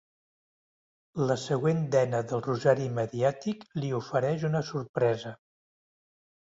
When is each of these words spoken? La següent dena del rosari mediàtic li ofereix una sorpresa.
La 1.31 1.37
següent 1.41 1.83
dena 1.97 2.23
del 2.33 2.43
rosari 2.49 2.89
mediàtic 2.97 3.65
li 3.83 3.95
ofereix 4.01 4.51
una 4.53 4.67
sorpresa. 4.75 5.39